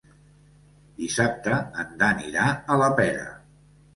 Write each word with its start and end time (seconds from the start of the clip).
Dissabte 1.01 1.59
en 1.83 1.93
Dan 2.01 2.23
irà 2.31 2.47
a 2.77 2.81
la 2.83 2.87
Pera. 3.01 3.29